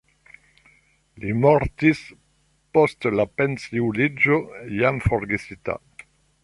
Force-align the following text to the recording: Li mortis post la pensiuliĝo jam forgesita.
Li 1.25 1.33
mortis 1.41 2.01
post 2.79 3.09
la 3.19 3.27
pensiuliĝo 3.41 4.43
jam 4.83 5.03
forgesita. 5.09 5.83